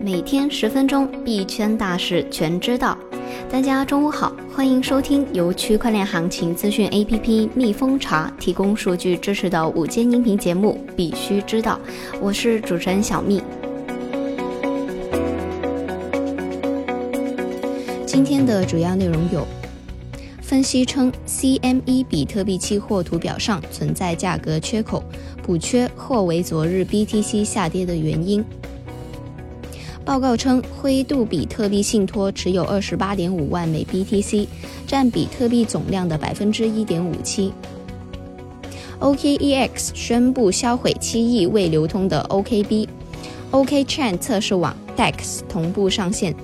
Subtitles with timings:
[0.00, 2.96] 每天十分钟，币圈大事全知道。
[3.50, 11.80] 大家中午好，欢迎收听由区块链行情资讯 APP 蜜蜂茶提供数据支持的午间音频节目《必须知道》，
[12.20, 13.42] 我是主持人小蜜。
[18.06, 19.46] 今天的主要内容有：
[20.40, 25.02] 分析称，CME 比特币期货图表上存在价格缺口，
[25.42, 28.44] 补缺或为昨日 BTC 下跌的原因。
[30.08, 34.46] 报告称，灰度比特币信托持有二十八点五万枚 BTC，
[34.86, 37.52] 占比特币总量的百分之一点五七。
[39.00, 42.88] OKEX 宣布销毁七亿未流通的 OKB。
[43.50, 46.34] OKChain 测试网 DEX 同步上线。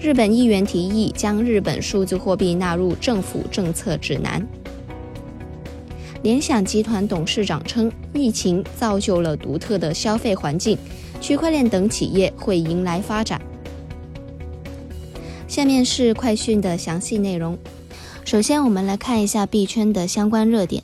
[0.00, 4.44] 日本议员提议将日本数字货币纳入政府政策指南。
[6.24, 10.76] 联想集团董事长称，疫情造就了独特的消费环境。
[11.20, 13.40] 区块链等企业会迎来发展。
[15.46, 17.58] 下面是快讯的详细内容。
[18.24, 20.82] 首先，我们来看一下币圈的相关热点。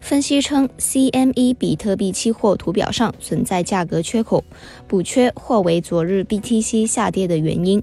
[0.00, 4.42] 分析称，CME 比特币期货图表上存在价格缺口，
[4.86, 7.82] 补缺或为昨日 BTC 下跌的原因。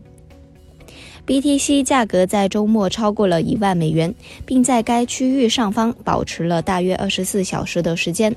[1.25, 4.13] BTC 价格在周末超过了一万美元，
[4.45, 8.35] 并在该区域上方保持了大约二十四小时的时间。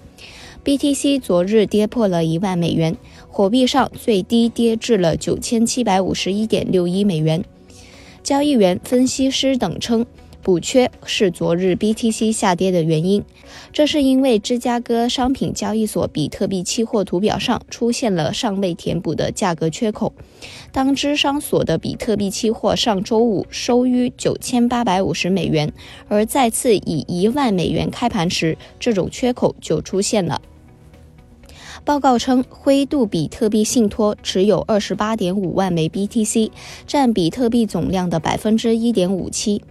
[0.64, 2.96] BTC 昨日跌破了一万美元，
[3.28, 7.44] 货币上最低跌至了九千七百五十一点六一美元。
[8.22, 10.04] 交易员、分析师等称，
[10.42, 13.22] 补缺是昨日 BTC 下跌的原因。
[13.72, 20.12] 这是因为芝加哥商品交易所比特币期货图表上出现了尚未填补的价格缺口。
[20.72, 25.72] 当芝商所的比特币期货上周五收于九千八百五十美元，
[26.08, 30.40] 而再次以一万美元开盘时，这种缺口就出现了。
[31.84, 36.50] 报告称，灰度比特币信托持有二十八点五万枚 BTC，
[36.86, 39.62] 占比特币总量的百分之一点五七。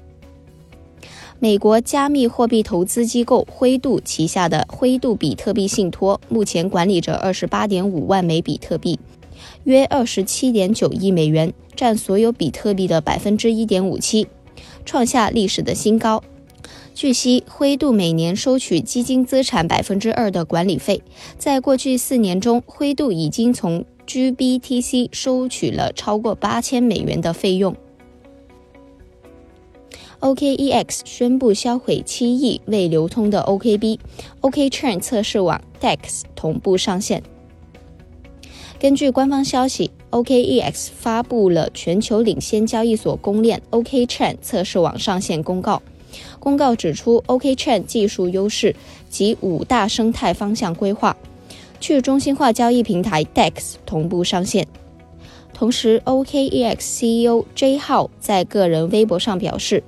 [1.40, 9.00] 美国加密货币投资机构灰度旗下的灰度比特币信托目前管理着二十八点五万枚比特币，
[9.64, 14.25] 约二十七点九亿美元，占所有比特币的百分之一点五七，
[14.84, 16.24] 创下历史的新高。
[16.96, 21.04] 据悉，灰度每年收取基金资产百分之二的管理费。
[21.38, 27.75] 在过去四年中，灰度已经从 GBTC 收取了超过八千美元的费用。
[30.20, 37.22] OKEX 宣布销毁七亿未流通的 OKB，OKChain 测试网 DEX 同步上线。
[38.80, 45.82] 根据官方消息，OKEX 发布了全球领先交易所公链 OKChain 测试网上线公告。
[46.40, 48.76] 公告指出，OKChain 技术优势
[49.10, 51.16] 及五大生态方向规划，
[51.80, 54.68] 去中心化交易平台 DEX 同步上线。
[55.54, 59.84] 同时，OKEX CEO J 号在个人微博上表示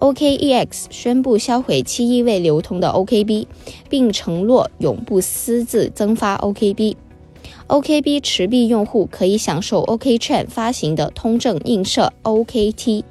[0.00, 3.46] ，OKEX 宣布销毁七亿未流通的 OKB，
[3.88, 6.96] 并承诺永不私自增发 OKB。
[7.66, 13.04] OKB 持币用户可以享受 OKChain 发行的通证映射 OKT。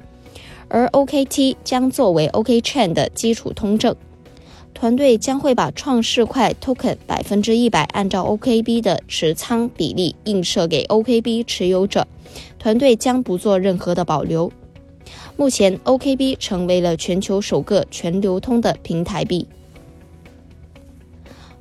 [0.68, 3.96] 而 OKT 将作为 OKChain 的基础通证，
[4.74, 12.06] 团队将会把创世块 Token 百分之一百按照 OKB 的持仓比例映射给 OKB 持有者，
[12.58, 14.52] 团队将不做任何的保留。
[15.38, 19.46] 目前，OKB 成为了全球首个全流通的平台币。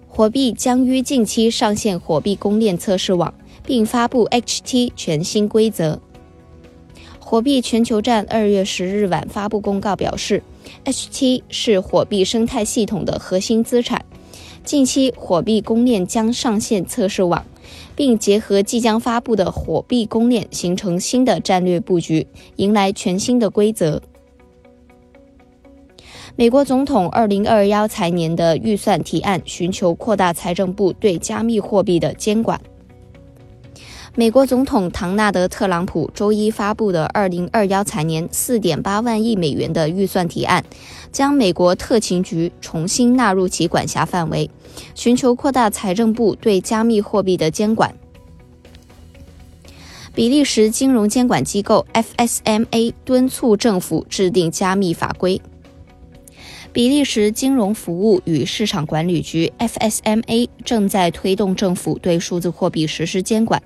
[0.08, 3.32] 火币将于近期上线火币公链测试网，
[3.64, 6.02] 并发布 HT 全新规则。
[7.20, 10.42] 火币全球站二月十日晚发布公告表示
[10.84, 14.04] ，HT 是火币生态系统的核心资产。
[14.64, 17.46] 近期，火币公链将上线测试网，
[17.98, 22.28] 并结合即将发布的火币公链形成新的战略布局，
[22.58, 24.00] 迎来全新的规则。
[26.36, 32.62] 美国总统二零二幺财年的预算提案寻求扩大财政部对加密货币的监管。
[34.20, 40.64] 美国总统唐纳德·特朗普周一发布的2021财年4.8万亿美元的预算提案，
[41.12, 44.50] 将美国特勤局重新纳入其管辖范围，
[44.96, 47.94] 寻求扩大财政部对加密货币的监管。
[50.16, 55.40] 比利时金融监管机构 FSMA 敦促政府制定加密法规。
[56.78, 63.64] 比利时金融服务与市场管理局 FSMA 正在推动政府对数字货币实施监管。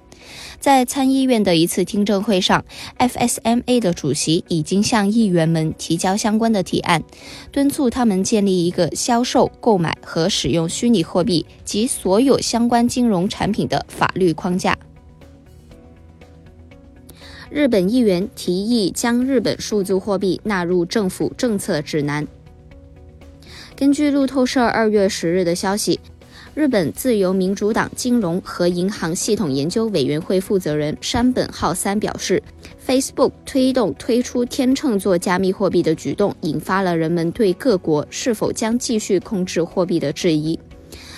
[0.62, 2.64] 在参议院的一次听证会上
[2.98, 7.04] ，FSMA 的主席已经向议员们提交相关的提案，
[7.52, 14.80] 敦促他们建立一个销售、购买和使用虚拟货币及所有相关金融产品的法律框架。
[17.50, 22.26] 日本议员提议将日本数字货币纳入政府政策指南。
[23.82, 26.00] 根据路透社二月十日的消息。
[26.54, 32.44] 日本自由民主党金融和银行系统研究委员会负责人山本浩三表示
[32.86, 40.60] ，Facebook 推动推出天秤座加密货币的举动，引发了人们对各国是否将继续控制货币的质疑。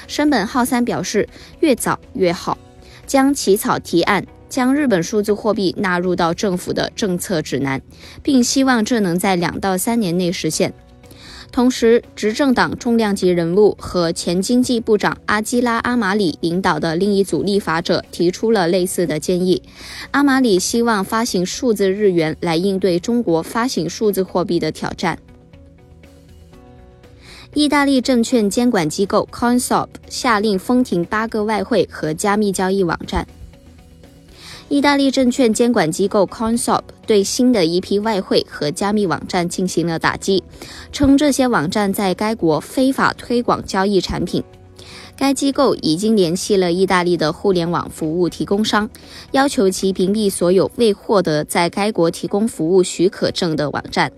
[0.08, 1.28] 山本浩三表示，
[1.60, 2.58] 越早越好，
[3.06, 7.82] 将起草提案，将日本数字货币纳入到政府的政策指南，
[8.22, 10.74] 并希望这能在两到三年内实现。
[11.54, 19.62] 同时，执政党重量级人物和前经济部长阿基拉·阿马里领导的另一组立法者提出了类似的建议。
[20.10, 25.20] 阿马里希望发行数字日元来应对中国发行数字货币的挑战。
[27.54, 33.28] 意大利证券监管机构 Consob 下令封停八个外汇和加密交易网站。
[34.70, 40.44] 意大利证券监管机构 Consob 对新的一批外汇和加密网站进行了打击，
[40.92, 44.44] 称这些网站在该国非法推广交易产品。
[45.16, 48.90] 该机构已经联系了意大利的互联网服务提供商，
[49.32, 54.12] 要求其屏蔽所有未获得在该国提供服务许可证的网站。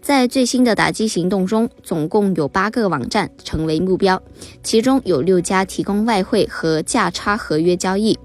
[0.00, 4.22] 在最新的打击行动中，总共有八个网站成为目标，
[4.62, 8.18] 其中有六家提供外汇和价差合约交易。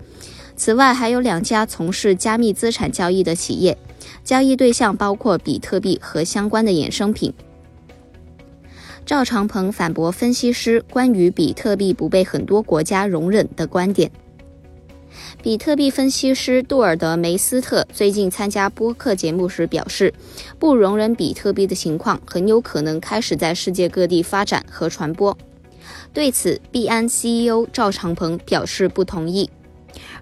[0.59, 3.77] 此外，还有两家从事加密资产交易的企业，
[4.25, 7.33] 交易对象包括比特币和相关的衍生品。
[9.05, 14.11] 赵长鹏反驳分析师关于比特币不被很多国家容忍的观点。
[15.41, 20.13] 比特币分析师杜尔德梅斯特最近参加播客节目时表示，
[20.59, 25.35] 不容忍比特币的情况很有可能开始在世界各地发展和传播。
[26.13, 29.49] 对此，币安 CEO 赵长鹏表示不同意。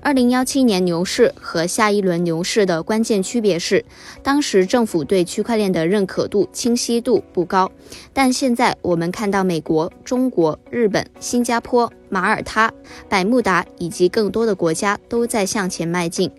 [0.07, 3.83] 二零幺七年牛市和下一轮牛市的关键区别是，
[4.23, 7.69] 当时政府对区块链的认可度、清晰度不高，
[8.13, 12.71] 但现在我们看到美国、中国、日本、新加坡、马耳他、
[13.09, 16.31] 百慕达以及更多的国家都在向前迈进。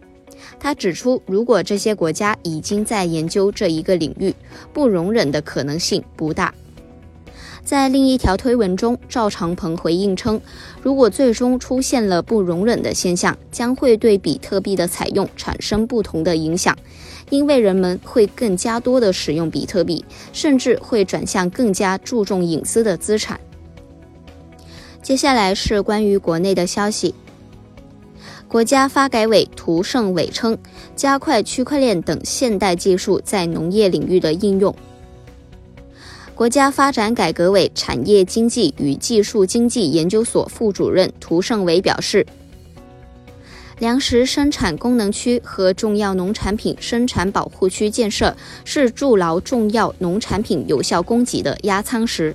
[0.59, 4.35] 他指出，如果这些国家已经在研究这一个领域，
[4.73, 6.55] 不容忍的可能性不大。
[7.69, 10.41] 在另一条推文中，赵长鹏回应称，
[10.81, 16.75] 如果最终出现了不容忍的现象，将会对比特币的采用产生不同的影响，
[17.29, 23.39] 因为人们会更加多的使用比特币，甚至会转向更加注重隐私的资产。
[25.03, 27.15] 接下来是关于国内的消息，
[28.49, 30.57] 国家发改委涂胜伟称，
[30.97, 34.75] 加快区块链等现代技术在农业领域的应用。
[36.39, 42.25] 国家发展改革委产业经济与技术经济研究所副主任涂胜伟表示，
[43.81, 52.33] 粮食生产功能区和重要农产品生产保护区建设是筑牢重要农产品有效供给的压舱石。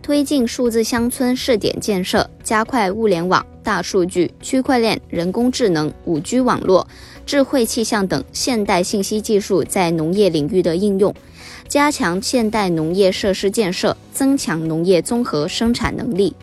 [0.00, 6.86] 推进数字乡村试点建设，加快物联网、大数据、区块链、人工智能、五 G 网络、
[7.26, 11.12] 智慧气象等现代信息技术在农业领域的应用。
[11.68, 16.34] 加强现代农业设施建设，增强农业综合生产能力。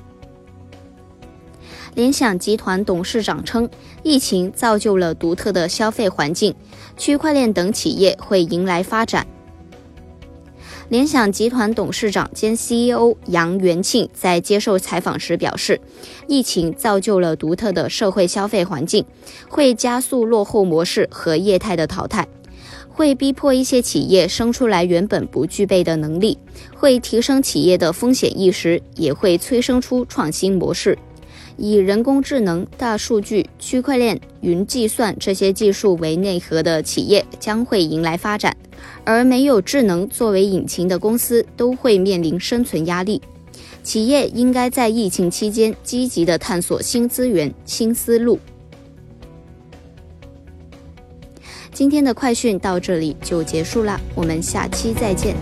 [1.96, 3.70] 联想集团董事长称，
[4.01, 6.53] 疫情造就了独特的消费环境，
[6.98, 9.25] 区块链等企业会迎来发展。
[10.89, 15.80] 联想集团董事长兼 CEO 杨元庆在接受采访时表示，
[16.27, 19.06] 疫情造就了独特的社会消费环境，
[19.48, 22.27] 会加速落后模式和业态的淘汰。
[22.93, 26.38] 会逼迫一些企业生出来原本不具备的能力，
[26.75, 30.97] 会提升企业的风险意识，也会催生出创新模式。
[31.57, 38.55] 以人工智能、大数据、区块链、云计算这些技术为内核的企业将会迎来发展，
[39.03, 43.21] 而没有智能作为引擎的公司都会面临生存压力。
[43.83, 48.39] 企业应该在疫情期间积极地探索新资源、新思路。
[51.84, 55.36] 今天的快讯到这里就结束了，我们下期再见。